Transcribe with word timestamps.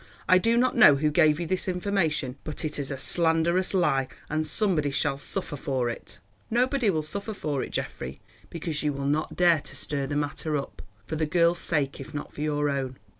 I 0.27 0.39
do 0.39 0.57
not 0.57 0.75
know 0.75 0.95
who 0.95 1.11
gave 1.11 1.39
you 1.39 1.45
this 1.45 1.67
information, 1.67 2.35
but 2.43 2.65
it 2.65 2.79
is 2.79 2.89
a 2.89 2.97
slanderous 2.97 3.71
lie, 3.71 4.07
and 4.31 4.47
somebody 4.47 4.89
shall 4.89 5.19
suffer 5.19 5.55
for 5.55 5.91
it." 5.91 6.17
"Nobody 6.49 6.89
will 6.89 7.03
suffer 7.03 7.35
for 7.35 7.61
it, 7.61 7.69
Geoffrey, 7.69 8.19
because 8.49 8.81
you 8.81 8.93
will 8.93 9.05
not 9.05 9.35
dare 9.35 9.61
to 9.61 9.75
stir 9.75 10.07
the 10.07 10.15
matter 10.15 10.57
up—for 10.57 11.15
the 11.17 11.27
girl's 11.27 11.59
sake 11.59 11.99
if 11.99 12.15
not 12.15 12.33
for 12.33 12.41
your 12.41 12.67
own. 12.71 12.97